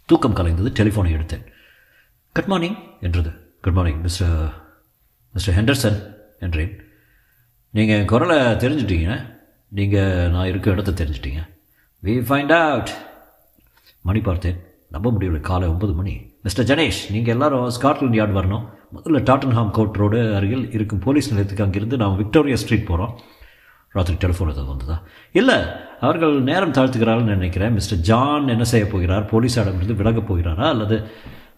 [0.04, 1.46] தூக்கம் கலைந்தது டெலிஃபோனை எடுத்தேன்.
[2.32, 3.30] குட் மார்னிங் என்றது.
[3.60, 4.61] Good morning mister
[5.32, 5.98] mister Henderson
[6.40, 6.74] என்றேன்.
[7.70, 9.10] நீங்கள் என் குரலை தெரிஞ்சுட்டீங்க.
[9.68, 11.40] நீங்கள் நான் இருக்க இடத்த தெரிஞ்சிட்டீங்க.
[12.04, 12.92] வி ஃபைண்ட் அவுட்
[14.02, 14.58] மணி பார்த்தேன்.
[14.90, 16.14] நம்ப முடியல காலை ஒன்பது மணி.
[16.42, 18.64] மிஸ்டர் ஜனேஷ் நீங்கள் எல்லாரும் ஸ்காட்லாண்ட் யார்டு வரணும்?
[18.96, 23.20] முதல்ல டாட்டன்ஹாம் கோர்ட் ரோடு அருகில் இருக்கும் போலீஸ் நிலையத்துக்கு அங்கிருந்து நாம் விக்டோரியா ஸ்ட்ரீட் போகிறோம்
[23.88, 25.02] ராத்திரி டெலிஃபோன் ஏதாவது வந்ததா?
[25.32, 25.56] இல்லை
[26.00, 27.72] அவர்கள் நேரம் தாழ்த்துக்கிறார்கள்னு நினைக்கிறேன்.
[27.72, 29.24] மிஸ்டர் ஜான் என்ன செய்ய போகிறார்?
[29.32, 30.68] போலீஸாரிடமிருந்து விலகப் போகிறாரா?
[30.68, 30.96] அல்லது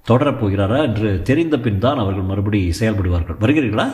[0.06, 3.38] தொடரப் போகிறாரா என்று தெரிந்த பின் தான் அவர்கள் மறுபடி செயல்படுவார்கள்.
[3.40, 3.86] வருகிறீர்களா?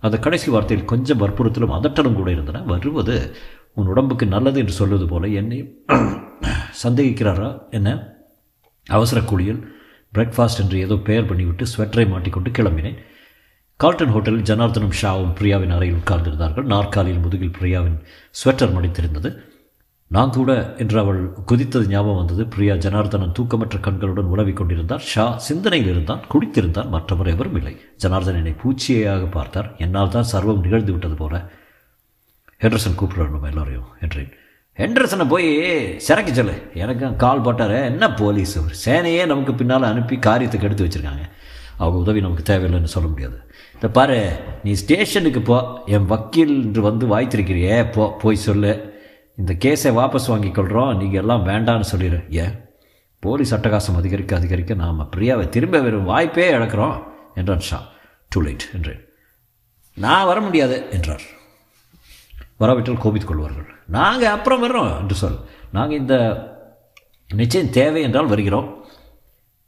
[0.00, 2.62] அந்த கடைசி வார்த்தையில் கொஞ்சம் வற்புறுத்தலும் அதட்டலும் கூட இருந்தன.
[2.62, 3.36] வருவது
[3.74, 5.58] உன் உடம்புக்கு நல்லது என்று சொல்வது போல என்னை
[6.84, 7.62] சந்தேகிக்கிறாரா?
[7.70, 8.16] என்ன?
[8.86, 9.60] அவசர கூலியில்
[10.14, 12.98] பிரேக்ஃபாஸ்ட் என்று ஏதோ பெயர் பண்ணிவிட்டு ஸ்வெட்டரை மாட்டிக்கொண்டு கிளம்பினேன்.
[13.76, 16.62] கால்டன் ஹோட்டலில் ஜனார்தனும் ஷாவும் பிரியாவின் அறையில் உட்கார்ந்திருந்தார்கள்.
[16.62, 17.98] நாற்காலியில் முதுகில் பிரியாவின்
[18.30, 19.30] ஸ்வெட்டர் மடித்திருந்தது.
[20.08, 22.46] நான் கூட என்று அவள் குதித்தது ஞாபகம் வந்தது.
[22.46, 24.98] பிரியா ஜனார்தனன் தூக்கமற்ற கண்களுடன் உலவிக் கொண்டிருந்தார்.
[24.98, 26.88] ஷா சிந்தனையில் இருந்தான் குடித்திருந்தான்.
[26.88, 27.80] மற்றவர் எவரும் இல்லை.
[27.96, 29.74] ஜனார்தன் என்னை பூச்சியையாக பார்த்தார்.
[29.78, 31.50] என்னால் தான் சர்வம் நிகழ்ந்து விட்டது போல.
[32.60, 34.32] ஹெண்டர்சன் கூப்பிடணும் எல்லாரையும் என்றேன்.
[34.76, 36.62] ஹெண்டர்சனை போய் சிறக்கி சொல்லு.
[36.74, 37.70] எனக்கு கால் போட்டார்.
[37.70, 41.24] என்ன போலீஸ் அவர் சேனையே நமக்கு பின்னால் அனுப்பி காரியத்துக்கு எடுத்து வச்சுருக்காங்க.
[41.76, 43.40] அவங்க உதவி நமக்கு தேவையில்லைன்னு சொல்ல முடியாது.
[43.74, 44.32] இந்த பாரு
[44.64, 45.82] நீ ஸ்டேஷனுக்கு போ.
[45.86, 47.92] என் வக்கீல் என்று வந்து வாய்த்திருக்கிறியே.
[47.92, 48.96] போ போய் சொல்லு.
[49.38, 52.64] இந்த கேஸை வாபஸ் வாங்கிக் கொள்கிறோம் நீங்கள் எல்லாம் வேண்டான்னு சொல்லிடு ஏன்
[53.18, 57.02] போலீஸ் அட்டகாசம் அதிகரிக்க அதிகரிக்க நாம் பிரியாவை திரும்ப வெறும் வாய்ப்பே இழக்கிறோம்
[57.34, 57.82] என்றான் ஷா.
[58.28, 59.04] டூ லைட் என்றேன்.
[59.94, 61.20] நான் வர முடியாது என்றார்.
[62.60, 63.66] வராவிட்டால் கோபித்துக் கொள்வார்கள்.
[63.86, 65.38] நாங்கள் அப்புறம் வர்றோம் என்று சொல்.
[65.72, 66.14] நாங்கள் இந்த
[67.34, 68.84] நிச்சயம் தேவை என்றால் வருகிறோம்.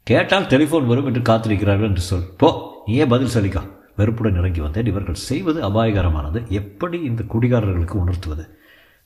[0.03, 2.27] கேட்டால் டெலிஃபோன் வரும் என்று காத்திருக்கிறார்கள் என்று சொல்.
[2.37, 3.69] போ நீயே பதில் சொல்லிக்கா.
[3.95, 4.85] வெறுப்புடன் இறங்கி வந்தேன்.
[4.85, 6.47] இவர்கள் செய்வது அபாயகரமானது.
[6.47, 8.59] எப்படி இந்த குடிகாரர்களுக்கு உணர்த்துவது?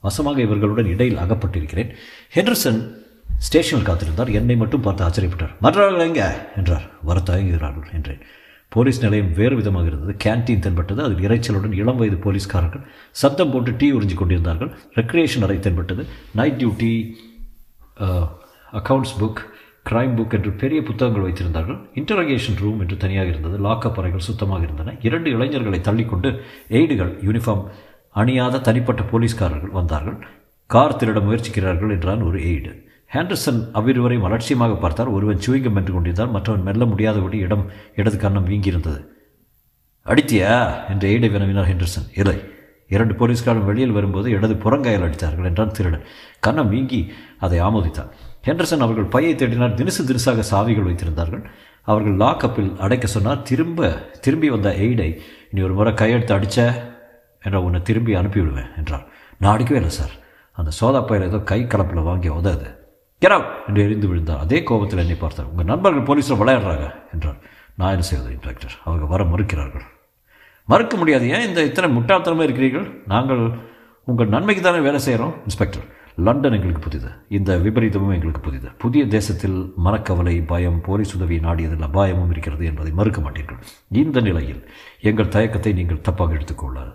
[0.06, 1.92] வசமாக இவர்களுடன் இடையில் அகப்பட்டிருக்கிறேன்.
[2.36, 2.80] ஹெண்டர்சன்
[3.48, 4.32] ஸ்டேஷனில் காத்திருந்தார்.
[4.40, 5.54] என்னை மட்டும் பார்த்து ஆச்சரியப்பட்டார்.
[5.66, 6.24] மற்றவர்கள் எங்க?
[6.58, 6.88] என்றார்.
[7.10, 8.22] வர தயங்குகிறார்கள் என்றேன்.
[8.76, 10.14] போலீஸ் நிலையம் வேறு விதமாக இருந்தது.
[10.24, 11.02] கேன்டீன் தென்பட்டது.
[11.08, 12.84] அதில் இறைச்சலுடன் இளம் வயது போலீஸ்காரர்கள்
[13.24, 14.72] சத்தம் போட்டு டீ உறிஞ்சி கொண்டிருந்தார்கள்.
[15.00, 16.04] ரெக்ரியேஷன் அறை தென்பட்டது.
[16.40, 16.92] Night duty
[18.80, 19.42] accounts book
[19.90, 21.80] crime book என்று பெரிய புத்தகங்கள் வைத்திருந்தார்கள்.
[22.00, 23.58] இன்டரோகேஷன் ரூம் என்று தனியாக இருந்தது.
[23.68, 24.94] லாக்கப் அறைகள் சுத்தமாக இருந்தன.
[25.10, 26.30] இரண்டு இளைஞர்களை தள்ளிக்கொண்டு
[26.78, 27.66] எய்டுகள் யூனிஃபார்ம்
[28.16, 30.18] அணியாத தனிப்பட்ட போலீஸ்காரர்கள் வந்தார்கள்.
[30.70, 32.72] கார் திருட முயற்சிக்கிறார்கள் என்றான் ஒரு எய்டு.
[33.14, 35.08] ஹேண்டர்சன் அவ்விருவரையும் அலட்சியமாக பார்த்தார்.
[35.08, 39.00] ஒருவன் சுவிங்கம் என்று கொண்டிருந்தார் மற்றவன் மெல்ல முடியாதபடி இடம் இடது கண்ணம் வீங்கியிருந்தது.
[40.06, 40.56] அடித்தியா?
[40.90, 42.08] என்று எய்டை வினவினார் ஹெண்டர்சன்.
[42.16, 42.38] இல்லை.
[42.88, 46.04] இரண்டு போலீஸ்காரன் வெளியில் வரும்போது இடது புறங்காயில் அடித்தார்கள் என்றான் திருடன்.
[46.48, 48.12] கண்ணம் வீங்கி அதை ஆமோதித்தான்.
[48.44, 49.74] ஹெண்டர்சன் அவர்கள் பையை தேடினார்.
[49.74, 51.44] தினசு தினசாக சாவிகள் வைத்திருந்தார்கள்.
[51.82, 53.42] அவர்கள் லாக்கப்பில் அடைக்க சொன்னார்.
[53.42, 53.90] திரும்ப
[54.22, 55.10] திரும்பி வந்த எய்டை
[55.52, 56.60] இனி ஒரு முறை கையெழுத்து அடித்த
[57.46, 59.06] என்ற உன்னை திரும்பி அனுப்பிவிடுவேன் என்றார்
[59.42, 60.14] நான் அடிக்கவே இல்லை சார்.
[60.60, 62.70] அந்த சோதா பையில் ஏதோ கை கலப்பில் வாங்கி உதவுது.
[63.22, 64.42] கெராவ் என்று எரிந்து விழுந்தார்.
[64.46, 65.50] அதே கோபத்தில் என்னை பார்த்தார்.
[65.52, 67.40] உங்கள் நண்பர்கள் போலீஸில் விளையாடுறாங்க என்றார்.
[67.80, 69.86] நான் என்ன செய்வது இன்ஸ்பெக்டர் அவங்க வர மறுக்கிறார்கள்.
[70.68, 71.26] மறுக்க முடியாது.
[71.36, 72.88] ஏன் இந்த இத்தனை முட்டாள்தனமாக இருக்கிறீர்கள்?
[73.14, 73.44] நாங்கள்
[74.12, 75.86] உங்கள் நன்மைக்கு தானே வேலை செய்கிறோம் இன்ஸ்பெக்டர்
[76.26, 77.10] லண்டன் எங்களுக்கு புதிது.
[77.38, 78.68] இந்த விபரீதமும் எங்களுக்கு புதிது.
[78.84, 83.60] புதிய தேசத்தில் மனக்கவலை பயம் போலீஸ் உதவி நாடியதில் அபாயமும் இருக்கிறது என்பதை மறுக்க மாட்டீர்கள்.
[84.04, 84.62] இந்த நிலையில்
[85.10, 86.94] எங்கள் தயக்கத்தை நீங்கள் தப்பாக எடுத்துக்கொள்ளாது.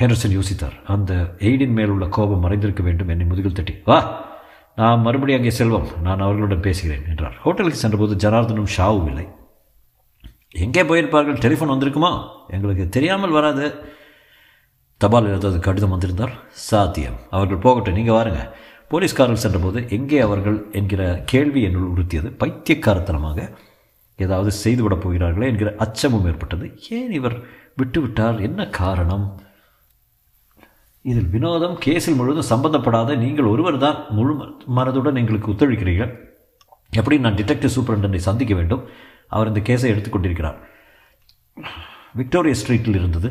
[0.00, 0.82] ஹெண்டர்சன் யோசித்தார்.
[0.84, 3.74] அந்த எய்டின் மேல் உள்ள கோபம் மறைந்திருக்க வேண்டும் என்னை முதுகில் தட்டி.
[3.84, 4.32] வா
[4.76, 5.88] நான் மறுபடியும் அங்கே செல்வம்.
[6.02, 7.34] நான் அவர்களுடன் பேசுகிறேன் என்றார்.
[7.34, 9.26] ஹோட்டலுக்கு சென்றபோது ஜனார்தனும் ஷாவும் இல்லை.
[10.50, 11.38] எங்கே போயிருப்பார்கள்?
[11.44, 12.28] டெலிஃபோன் வந்திருக்குமா?
[12.48, 13.74] எங்களுக்கு தெரியாமல் வராது.
[14.96, 16.34] தபால் ஏதாவது கடிதம் வந்திருந்தார்.
[16.50, 17.14] சாத்தியம்.
[17.30, 18.52] அவர்கள் போகட்டும் நீங்கள் வாருங்க.
[18.88, 22.30] போலீஸ்காரர்கள் சென்றபோது எங்கே அவர்கள் என்கிற கேள்வி என்னுள் உறுத்தியது.
[22.40, 23.56] பைத்தியக்காரத்தனமாக
[24.16, 26.78] ஏதாவது செய்துவிடப் போகிறார்களே என்கிற அச்சமும் ஏற்பட்டது.
[26.90, 27.38] ஏன் இவர்
[27.82, 28.40] விட்டுவிட்டார்?
[28.40, 29.40] என்ன காரணம்?
[31.10, 34.34] இதில் வினோதம் கேஸில் முழுவதும் சம்பந்தப்படாத நீங்கள் ஒருவர் தான் முழு
[34.76, 36.12] மனதுடன் எங்களுக்கு ஒத்துழைக்கிறீர்கள்.
[36.98, 38.82] எப்படி நான் டிடெக்டிவ் சூப்பரண்டனை சந்திக்க வேண்டும்?
[39.34, 40.58] அவர் இந்த கேஸை எடுத்துக்கொண்டிருக்கிறார்
[42.20, 43.28] விக்டோரியா ஸ்ட்ரீட்டில் இருந்தது.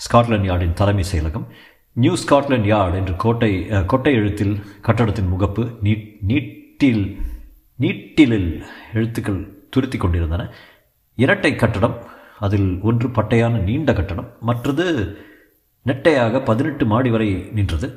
[0.00, 1.46] ஸ்காட்லாண்ட் யார்டின் தலைமை செயலகம்.
[1.96, 3.52] நியூ ஸ்காட்லாண்ட் யார்டு என்று கோட்டை
[3.92, 4.54] கொட்டை எழுத்தில்
[4.86, 7.04] கட்டடத்தின் முகப்பு நீட் நீட்டில்
[7.78, 8.52] நீட்டிலில்
[8.98, 9.40] எழுத்துக்கள்
[9.74, 10.42] துருத்தி கொண்டிருந்தன.
[11.24, 11.96] இரட்டை கட்டடம்
[12.46, 14.86] அதில் ஒன்று பட்டையான நீண்ட கட்டடம் மற்றது
[15.86, 17.88] நெட்டையாக பதினெட்டு மாடி வரை நின்றது.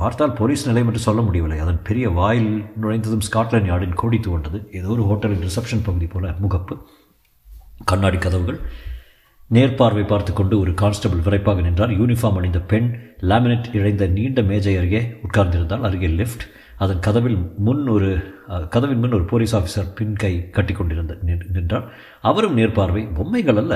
[0.00, 1.58] பார்த்தால் போலீஸ் நிலையம் என்று சொல்ல முடியவில்லை.
[1.64, 4.58] அதன் பெரிய வாயில் நுழைந்ததும் ஸ்காட்லாண்ட் யார்டின் கோடி துவண்டது.
[4.78, 6.76] ஏதோ ஒரு ஹோட்டலின் ரிசப்ஷன் பகுதி போல முகப்பு.
[7.90, 8.58] கண்ணாடி கதவுகள்.
[9.50, 12.88] நேர்பார்வை பார்த்து கொண்டு ஒரு கான்ஸ்டபிள் விரைப்பாக நின்றார் யூனிஃபார்ம் அணிந்த பெண்
[13.30, 16.44] லேமினேட் இழைந்த நீண்ட மேஜை அருகே உட்கார்ந்திருந்தால் அருகே லெஃப்ட்.
[16.84, 18.10] அதன் கதவில் முன் ஒரு
[18.74, 21.16] கதவின் முன் ஒரு போலீஸ் ஆஃபீஸர் பின் கை கட்டி கொண்டிருந்த
[21.56, 21.88] நின்றார்
[22.30, 23.02] அவரும் நேர்பார்வை.
[23.18, 23.74] பொம்மைகள் அல்ல.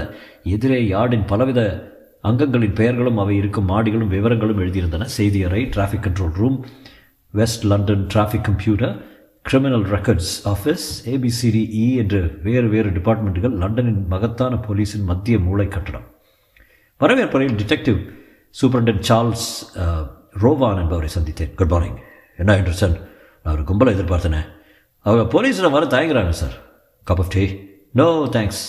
[0.54, 1.60] எதிரே யார்டின் பலவித
[2.28, 5.08] அங்கங்களின் பெயர்களும் அவை இருக்கும் மாடிகளும் விவரங்களும் எழுதியிருந்தன.
[5.16, 6.58] செய்தி அறை traffic control room
[7.34, 8.94] West London traffic computer
[9.48, 16.06] criminal records office A B C D E என்று வேறு வேறு டிபார்ட்மெண்ட்டுகள் லண்டனின் மகத்தான போலீஸின் மத்திய மூளை கட்டடம்.
[17.00, 18.00] வரவேற்பறையில் டிடெக்டிவ்
[18.60, 19.48] சூப்பரண்டென்ட் சார்ல்ஸ்
[20.42, 21.54] ரோவான் என்பவரை சந்தித்தேன்.
[21.60, 21.98] குட் மார்னிங்
[22.40, 22.96] என்ன ஹெண்டர்சன்
[23.42, 24.42] நான் ஒரு கும்பலை எதிர்பார்த்தேனே.
[25.06, 26.56] அவங்க போலீஸில் வர தயங்குறாங்க sir
[27.06, 27.44] cup of tea
[28.00, 28.62] no thanks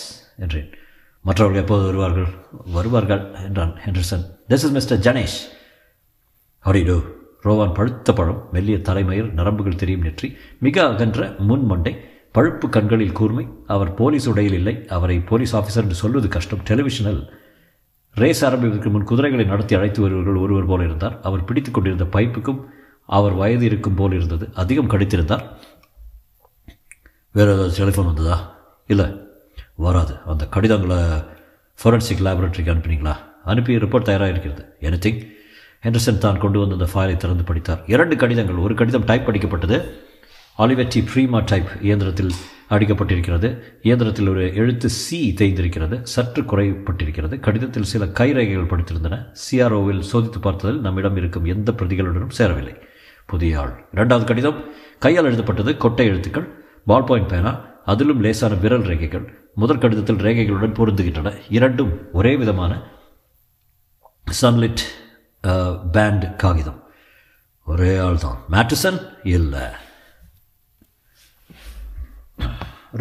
[0.44, 0.70] என்றேன்.
[1.28, 2.28] மற்றவர்கள் எப்போது வருவார்கள்?
[2.66, 4.26] வருவார்கள் என்றான் Henderson.
[4.50, 5.38] This is mister Janesh
[6.66, 6.98] ஹரிடோ
[7.44, 12.00] ரோவான் பழுத்த பழம் மெல்லிய தலைமயிர் நரம்புகள் தெரியும் நெற்றி மிக அகன்ற முன் மண்டை
[12.32, 13.48] பழுப்பு கண்களில் கூர்மை.
[13.68, 14.88] அவர் போலீஸ் உடையில் இல்லை.
[14.88, 16.64] அவரை போலீஸ் ஆஃபீஸர் என்று சொல்வது கஷ்டம்.
[16.64, 17.30] டெலிவிஷனில்
[18.12, 21.22] ரேஸ் ஆரம்பிப்பதற்கு முன் குதிரைகளை நடத்தி அழைத்து வருவர்கள் ஒருவர் போல இருந்தார்.
[21.22, 22.64] அவர் பிடித்து கொண்டிருந்த பைப்புக்கும்
[23.06, 24.50] அவர் வயது இருக்கும் போல் இருந்தது.
[24.54, 25.46] அதிகம் கடித்திருந்தார்.
[27.32, 28.56] வேறு ஏதாவது டெலிஃபோன் வந்ததா?
[28.88, 29.25] இல்லை.
[29.76, 30.18] வராது.
[30.26, 30.96] அந்த கடிதங்களை
[31.84, 33.16] ஃபொரன்சிக் லேபரட்டரிக்கு அனுப்பினீங்களா?
[33.46, 34.76] அனுப்பி ரிப்போர்ட் தயாராக இருக்கிறது.
[34.82, 35.34] எனி திங்
[35.84, 37.84] ஹெண்டர்சன் தான் கொண்டு வந்த அந்த ஃபைலை திறந்து படித்தார்.
[37.88, 38.56] இரண்டு கடிதங்கள்.
[38.56, 39.92] ஒரு கடிதம் டைப் படிக்கப்பட்டது.
[40.58, 42.32] ஆலிவெட்டி ப்ரீமா டைப் இயந்திரத்தில்
[42.70, 43.60] அடிக்கப்பட்டிருக்கிறது.
[43.82, 46.02] இயந்திரத்தில் ஒரு எழுத்து சி தேய்ந்திருக்கிறது.
[46.02, 47.40] சற்று குறைப்பட்டிருக்கிறது.
[47.40, 49.26] கடிதத்தில் சில கைரேகைகள் படித்திருந்தன.
[49.34, 52.76] சிஆர்ஓவில் சோதித்து பார்த்ததில் நம்மிடம் இருக்கும் எந்த பிரதிகளுடனும் சேரவில்லை.
[53.26, 53.88] புதிய ஆள்.
[53.94, 54.64] இரண்டாவது கடிதம்.
[55.00, 55.78] கையால் எழுதப்பட்டது.
[55.78, 56.66] கொட்டை எழுத்துக்கள்.
[56.86, 59.26] பால் பாயிண்ட் பேனா அதிலும் லேசான விரல் ரேகைகள்
[59.62, 61.32] முதல் கடிதத்தில் ரேகைகளுடன் பொருந்துகின்றன.
[61.50, 62.74] இரண்டும் ஒரே விதமான
[64.42, 64.84] சன்லிட்
[65.96, 66.80] பேண்ட் uh, காகிதம்.
[67.68, 69.00] ஒரே ஆள் தான் மேட்டிசன்
[69.36, 69.66] இல்லை.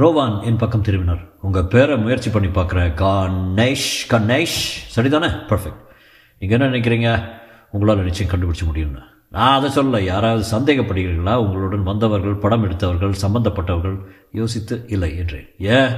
[0.00, 1.24] ரோவான் என் பக்கம் திரும்பினார்.
[1.40, 4.60] உங்கள் பேரை முயற்சி பண்ணி பார்க்குறேன் கணேஷ் கணேஷ்?
[4.96, 5.30] சரிதானே?
[5.50, 5.82] பர்ஃபெக்ட்
[6.38, 7.10] நீங்கள் என்ன நினைக்கிறீங்க?
[7.70, 9.04] உங்களால் நிச்சயம் கண்டுபிடிச்ச முடியும்னு.
[9.34, 11.34] நான் அதை சொல்ல யாராவது சந்தேகப்படுகிறீர்களா?
[11.34, 13.96] உங்களுடன் வந்தவர்கள் படம் எடுத்தவர்கள் சம்பந்தப்பட்டவர்கள்
[14.32, 15.48] யோசித்து இல்லை என்றேன்.
[15.58, 15.94] ஏன்?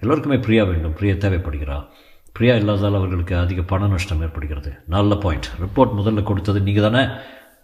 [0.00, 0.92] எல்லோருக்குமே பிரியா வேண்டும்.
[0.92, 1.86] பிரியா தேவைப்படுகிறா.
[2.32, 4.72] பிரியா இல்லாததால் அவர்களுக்கு அதிக பண நஷ்டம் ஏற்படுகிறது.
[4.88, 7.04] நல்ல பாயிண்ட் ரிப்போர்ட் முதல்ல கொடுத்தது நீங்கள் தானே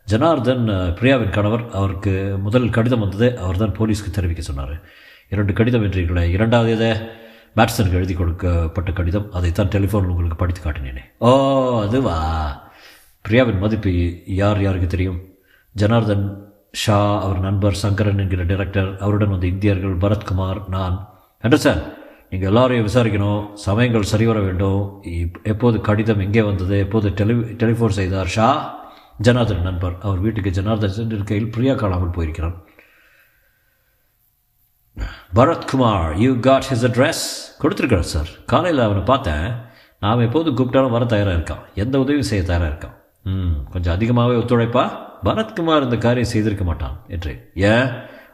[0.05, 4.81] ஜனார்தன் பிரியாவின் கணவர் அவருக்கு முதல் கடிதம் வந்தது அவர் தான் போலீஸ்க்கு தெரிவிக்க சொன்னார்.
[5.29, 6.91] இரண்டு கடிதம் என்றீர்களே இரண்டாவது எதை?
[7.57, 9.33] பேட்சனுக்கு எழுதி கொடுக்கப்பட்ட கடிதம்.
[9.33, 11.05] அதைத்தான் டெலிஃபோனில் உங்களுக்கு படித்து காட்டினேனே.
[11.19, 11.31] ஓ
[11.83, 12.19] அதுவா?
[13.23, 15.21] பிரியாவின் மதிப்பு யார் யாருக்கு தெரியும்?
[15.73, 21.09] ஜனார்தன் ஷா அவர் நண்பர் சங்கரன் என்கிற டைரக்டர் அவருடன் வந்த இந்தியர்கள் பரத்குமார் நான்.
[21.43, 21.99] அண்டர்ஸ்டாண்ட்
[22.31, 23.55] நீங்கள் எல்லாரையும் விசாரிக்கணும்.
[23.55, 25.03] சமயங்கள் சரிவர வேண்டும்.
[25.03, 26.79] இப்- எப்போது கடிதம் எங்கே வந்தது?
[26.79, 28.27] எப்போது டெலி டெலிஃபோன் செய்தார்?
[28.27, 28.79] ஷா
[29.23, 29.97] ஜனார்தன் நண்பர்.
[30.01, 32.65] அவர் வீட்டுக்கு ஜனார்தன் சென்றிருக்கையில் பிரியா காணாமல் போயிருக்கிறான்.
[35.35, 39.53] Bharatkumar you got his address கொடுத்துருக்கிறார் சார் காலையில் அவனை பார்த்தேன்.
[40.01, 41.75] நாம் எப்போதும் கூப்பிட்டாலும் வர தயாராக இருக்கான்.
[41.75, 43.00] எந்த உதவியும் செய்ய தயாராக இருக்கான்.
[43.71, 44.85] கொஞ்சம் அதிகமாகவே ஒத்துழைப்பா?
[45.25, 47.89] பரத்குமார் இந்த காரியம் செய்திருக்க மாட்டான் என்றேன் ஏன்?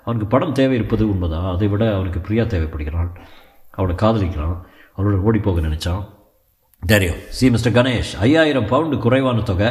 [0.05, 3.11] அவனுக்கு படம் தேவை இருப்பது உண்மைதான் அதை விட அவனுக்கு பிரியா தேவைப்படுகிறான்
[3.71, 4.59] அவளை காதலிக்கிறான்.
[4.97, 6.05] அவளோட ஓடிப்போக நினச்சான் நினைச்சான்.
[6.83, 7.19] தெரியும்.
[7.29, 9.67] சி மிஸ்டர் கணேஷ் ஐயாயிரம் பவுண்டு குறைவான தொகை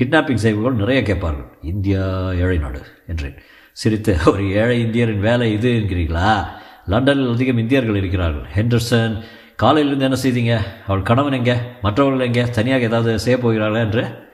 [0.00, 1.48] கிட்னாப்பிங் செய்வர்கள் நிறைய கேட்பார்கள்.
[1.62, 3.36] இந்தியா ஏழை நாடு என்றேன்.
[3.72, 6.46] சிரித்து ஒரு ஏழை இந்தியரின் வேலை இது என்கிறீங்களா
[6.86, 8.46] லண்டனில் அதிகம் இந்தியர்கள் இருக்கிறார்கள்.
[8.54, 9.22] ஹெண்டர்சன்
[9.56, 10.64] காலையிலிருந்து என்ன செய்தீங்க?
[10.86, 11.56] அவள் கணவன் எங்கே?
[11.82, 12.42] மற்றவர்கள் எங்கே?
[12.42, 13.78] தனியாக ஏதாவது செய்ய போகிறாளா?
[13.78, 14.28] என்று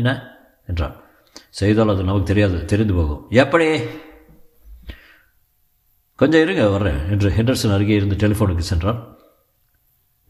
[0.00, 0.12] என்ன?
[0.70, 0.96] என்றான்.
[1.58, 3.24] செய்தால் அது நமக்கு தெரியாது தெரிந்து போகும்.
[3.42, 3.68] எப்படி?
[6.18, 9.02] கொஞ்சம் இருங்க வர்றேன் என்று ஹெண்டர்சன் அருகே இருந்து டெலிஃபோனுக்கு சென்றான்.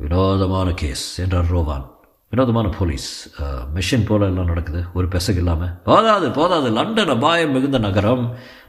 [0.01, 1.87] வினோதமான கேஸ் என்றார் ரோவான்
[2.33, 3.07] வினோதமான போலீஸ்.
[3.77, 8.25] மெஷின் போல எல்லாம் நடக்குது ஒரு பெசகு இல்லாமல் போதாது போதாது லண்டன் அபாயம் மிகுந்த நகரம்.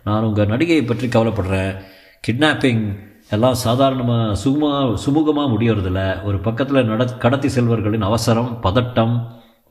[0.07, 1.73] நான் உங்கள் நடிகையை பற்றி கவலைப்படுறேன்.
[2.27, 2.83] கிட்னாப்பிங்
[3.35, 6.01] எல்லாம் சாதாரணமாக சுகமாக சுமூகமாக முடியறதில்ல.
[6.27, 9.15] ஒரு பக்கத்தில் நட கடத்தி செல்வர்களின் அவசரம் பதட்டம்.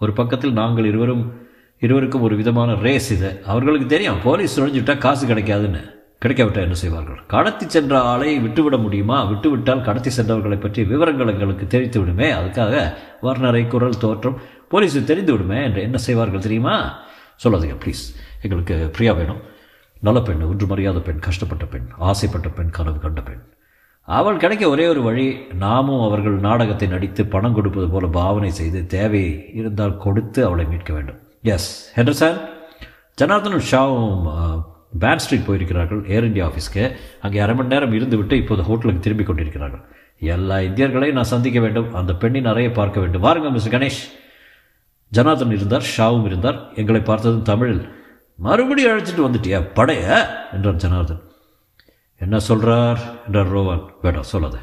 [0.00, 1.46] ஒரு பக்கத்தில் நாங்கள் இருவரும்
[1.78, 3.42] இருவருக்கும் ஒரு விதமான ரேஸ் இது.
[3.46, 5.82] அவர்களுக்கு தெரியும் போலீஸ் நுழைஞ்சுட்டா காசு கிடைக்காதுன்னு.
[6.18, 7.18] கிடைக்காவிட்டால் என்ன செய்வார்கள்?
[7.26, 9.24] கடத்தி சென்ற ஆளை விட்டுவிட முடியுமா?
[9.24, 12.32] விட்டுவிட்டால் கடத்தி சென்றவர்களை பற்றி விவரங்கள் எங்களுக்கு தெரிவித்து விடுமே.
[12.32, 17.02] அதுக்காக வர்ணரை குரல் தோற்றம் போலீஸுக்கு தெரிந்து விடுமே என்று என்ன செய்வார்கள் தெரியுமா?
[17.44, 18.02] சொல்லாதீங்க ப்ளீஸ்
[18.42, 19.40] எங்களுக்கு ஃப்ரீயாக வேணும்.
[20.00, 23.42] நல்ல பெண் ஒன்று மரியாதை பெண் கஷ்டப்பட்ட பெண் ஆசைப்பட்ட பெண் கனவு கண்ட பெண்.
[24.16, 25.25] அவள் கிடைக்க ஒரே ஒரு வழி
[25.62, 29.25] நாமும் அவர்கள் நாடகத்தை நடித்து பணம் கொடுப்பது போல பாவனை செய்து தேவை
[29.61, 31.18] இருந்தால் கொடுத்து அவளை மீட்க வேண்டும்.
[31.55, 32.38] எஸ் ஹெண்டர்சன்
[33.21, 34.25] ஜனார்தனும் ஷாவும்
[35.03, 36.85] பேன் ஸ்ட்ரீட் போயிருக்கிறார்கள் ஏர் இந்தியா ஆஃபீஸ்க்கு
[37.25, 39.85] அங்கே அரை மணி நேரம் இருந்துவிட்டு இப்போது ஹோட்டலுக்கு திரும்பி கொண்டிருக்கிறார்கள்.
[40.35, 43.25] எல்லா இந்தியர்களையும் நான் சந்திக்க வேண்டும் அந்த பெண்ணை நிறைய பார்க்க வேண்டும்.
[43.29, 44.03] வாருங்க மிஸ் கணேஷ்.
[45.12, 47.85] ஜனார்தன் இருந்தார் ஷாவும் இருந்தார் எங்களை பார்த்ததும் தமிழில்
[48.38, 50.03] மறுபடியும் அழைச்சிட்டு வந்துட்டியா படைய?
[50.57, 51.23] என்றார் ஜனார்தன்.
[52.18, 54.59] என்ன சொல்கிறார் என்றார் ரோவான் வேண்டாம் சொல்லாத.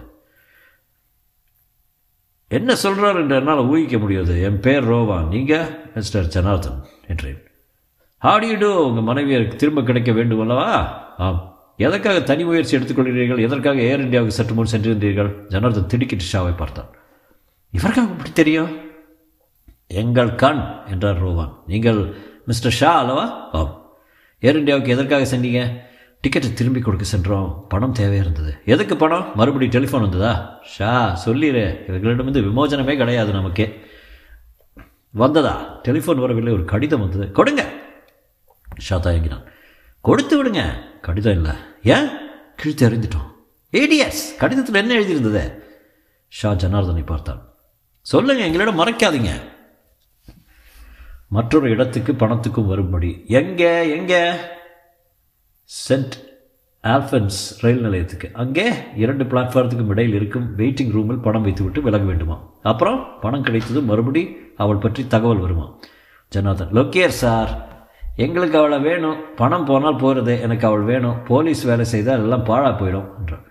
[2.48, 4.42] என்ன சொல்கிறார் என்று என்னால் ஊகிக்க முடியாது.
[4.42, 5.28] என் பேர் ரோவான்.
[5.28, 7.44] நீங்கள் மிஸ்டர் ஜனார்தன் என்றேன்.
[8.22, 10.68] ஹாடியுடோ உங்கள் மனைவியருக்கு திரும்ப கிடைக்க வேண்டும் அல்லவா?
[11.18, 11.42] ஆம்.
[11.78, 13.42] எதற்காக தனி முயற்சி எடுத்துக்கொள்கிறீர்கள்?
[13.42, 15.48] எதற்காக ஏர் இந்தியாவுக்கு சற்று முன் சென்றிருந்தீர்கள்?
[15.48, 16.90] ஜனார்தன் திடுக்கிட்டு ஷாவை பார்த்தான்.
[17.74, 18.78] இவருக்காக இப்படி தெரியும்?
[19.88, 21.54] எங்கள் கண் என்றார் ரோவான்.
[21.68, 22.16] நீங்கள்
[22.46, 23.50] மிஸ்டர் ஷா அல்லவா?
[23.52, 23.94] ஆம்.
[24.40, 25.80] ஏர் இந்தியாவுக்கு எதற்காக சென்றீங்க?
[26.26, 27.66] டிக்கெட்டை திரும்பி கொடுக்க சென்றோம்.
[27.70, 28.58] பணம் தேவையாக இருந்தது.
[28.66, 29.36] எதுக்கு பணம்?
[29.36, 30.60] மறுபடியும் டெலிஃபோன் வந்ததா?
[30.64, 33.80] ஷா சொல்லிடு இவர்களிடமிருந்து விமோசனமே கிடையாது நமக்கே.
[35.12, 35.80] வந்ததா?
[35.84, 36.54] டெலிஃபோன் வரவில்லை.
[36.54, 37.32] ஒரு கடிதம் வந்தது.
[37.32, 37.72] கொடுங்க!
[38.78, 39.44] ஷா தயங்கினான்.
[40.02, 40.76] கொடுத்து விடுங்க.
[41.02, 41.52] கடிதம் இல்லை.
[41.84, 42.08] ஏன்?
[42.56, 43.34] கிழித்து அறிந்துட்டோம்
[43.72, 45.60] ஏடிஎஸ் கடிதத்தில் என்ன எழுதியிருந்தது?
[46.28, 47.54] ஷா ஜனார்தனை பார்த்தான்.
[48.02, 49.30] சொல்லுங்க எங்களிடம் மறைக்காதீங்க.
[51.28, 53.24] மற்றொரு இடத்துக்கு பணத்துக்கும் வரும்படி.
[53.28, 53.90] எங்கே?
[53.90, 54.32] எங்கே?
[55.70, 56.16] சென்ட்
[56.84, 58.28] ஆல்ஃபன்ஸ் ரயில் நிலையத்துக்கு.
[58.42, 58.66] அங்கே
[59.04, 62.38] இரண்டு பிளாட்ஃபாரத்துக்கும் இடையில் இருக்கும் வெயிட்டிங் ரூமில் பணம் வைத்துவிட்டு விலக வேண்டுமா
[62.72, 64.24] அப்புறம் பணம் கிடைத்ததும் மறுபடி
[64.64, 65.66] அவள் பற்றி தகவல் வருமா
[66.32, 67.52] ஜனார்தன் லொக்கியர் சார்
[68.26, 69.18] எங்களுக்கு அவளை வேணும்.
[69.40, 71.18] பணம் போனால் போகிறது எனக்கு அவள் வேணும்.
[71.30, 73.44] போலீஸ் வேலை செய்தால் எல்லாம் பாழாக போயிடும் என்றான்.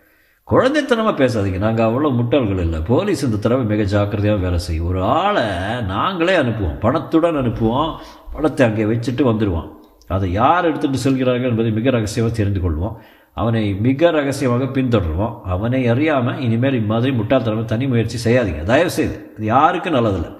[0.49, 1.61] குழந்தைத்தனமாக பேசாதீங்க.
[1.67, 2.81] நாங்கள் அவ்வளோ முட்டாள்கள் இல்லை.
[2.93, 4.89] போலீஸ் இந்த தடவை மிக ஜாக்கிரதையாக வேலை செய்யும்.
[4.93, 5.47] ஒரு ஆளை
[5.95, 6.79] நாங்களே அனுப்புவோம்.
[6.85, 7.91] பணத்துடன் அனுப்புவோம்.
[8.35, 9.71] பணத்தை அங்கே வச்சுட்டு வந்துடுவான்
[10.09, 12.97] அதை யார் எடுத்துகிட்டு செல்கிறார்கள் என்பதை மிக ரகசியமாக தெரிந்து கொள்வோம்.
[13.33, 15.41] அவனை மிக ரகசியமாக பின்தொடர்வோம்.
[15.43, 18.63] அவனை அறியாமல் இனிமேல் இம்மாதிரி முட்டாள்தனமாக தனி முயற்சி செய்யாதீங்க.
[18.63, 20.33] தயவு செய்து இது யாருக்கும் நல்லதில்லை.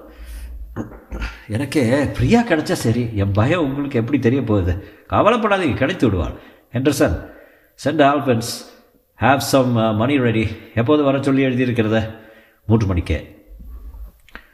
[1.47, 3.09] எனக்கே ஃப்ரீயாக கிடைச்சா சரி.
[3.15, 4.73] என் பயம் உங்களுக்கு எப்படி தெரிய போகுது?
[5.09, 5.73] கவலைப்படாதீங்க.
[5.73, 6.35] கிடைத்து விடுவாள்.
[6.73, 7.17] Henderson
[7.85, 8.51] St Albans
[9.21, 11.99] have some money ready எப்போது வர சொல்லி எழுதியிருக்கிறத?
[12.65, 13.19] மூன்று மணிக்கே.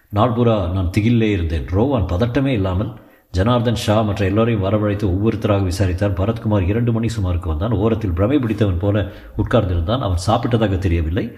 [0.10, 1.66] நாள் பூரா நான் திகிலே இருந்தேன்.
[1.66, 2.92] ரோவான் பதட்டமே இல்லாமல்
[3.32, 7.72] ஜனார்தன் ஷா மற்ற எல்லோரையும் வரவழைத்து ஒவ்வொருத்தராக விசாரித்தார் பரத்குமார் இரண்டு மணி சுமாருக்கு வந்தான்.
[7.72, 10.00] ஓரத்தில் பிரமை பிடித்தவன் போல உட்கார்ந்திருந்தான்.
[10.00, 11.38] அவன் சாப்பிட்டதாக தெரியவில்லை.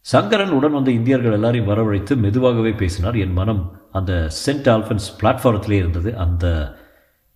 [0.00, 3.14] சங்கரன் உடன் வந்த இந்தியர்கள் எல்லாரையும் வரவழைத்து மெதுவாகவே பேசினார்.
[3.14, 6.16] என் மனம் அந்த சென்ட் ஆல்ஃபன்ஸ் பிளாட்ஃபாரத்திலே இருந்தது.
[6.16, 6.74] அந்த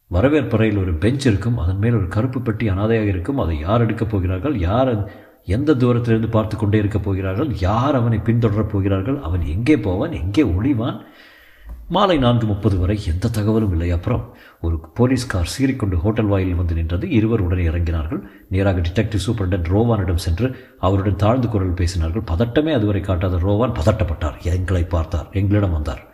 [0.07, 1.59] வரவேற்பறையில் ஒரு பெஞ்ச் இருக்கும்.
[1.59, 3.39] அதன் மேல் ஒரு கருப்பு பெட்டி அனாதையாக இருக்கும்.
[3.39, 4.59] அதை யார் எடுக்கப் போகிறார்கள்?
[4.59, 5.11] யார்
[5.45, 7.51] எந்த தூரத்திலிருந்து பார்த்து கொண்டே இருக்கப் போகிறார்கள்?
[7.55, 9.19] யார் அவனை பின்தொடரப் போகிறார்கள்?
[9.23, 10.13] அவன் எங்கே போவான்?
[10.13, 11.01] எங்கே ஒளிவான்?
[11.89, 13.91] மாலை நான்கு முப்பது வரை எந்த தகவலும் இல்லை.
[13.91, 17.11] அப்புறம் ஒரு போலீஸ் கார் சீறிக்கொண்டு ஹோட்டல் வாயில் வந்து நின்றது.
[17.11, 18.21] இருவர் உடனே இறங்கினார்கள்.
[18.49, 22.27] நேராக டிடெக்டிவ் சூப்பரண்டன்ட் ரோவானிடம் சென்று அவருடன் தாழ்ந்து குரல் பேசினார்கள்.
[22.27, 24.41] பதட்டமே அதுவரை காட்டாத ரோவான் பதட்டப்பட்டார்.
[24.43, 25.29] எங்களை பார்த்தார்.
[25.33, 26.07] எங்களிடம் வந்தார்.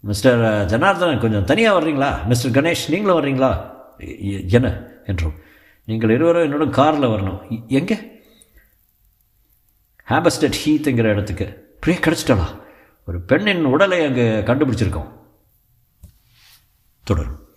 [0.00, 2.24] மிஸ்டர் ஜனார்தனன் கொஞ்சம் தனியாக வர்றீங்களா?
[2.24, 3.70] மிஸ்டர் கணேஷ் நீங்களும் வர்றீங்களா?
[4.48, 4.68] என்ன?
[5.06, 5.34] என்றோம்.
[5.84, 7.66] நீங்கள் இருவரும் என்னோட காரில் வரணும்.
[7.66, 7.98] எங்கே?
[10.08, 11.76] ஹேபஸ்டட் ஹீத்ங்கிற இடத்துக்கு.
[11.80, 12.68] பிரியா கிடச்சிட்டாளா?
[13.06, 15.10] ஒரு பெண்ணின் உடலை அங்கே கண்டுபிடிச்சிருக்கோம்.
[17.04, 17.48] தொடரும்.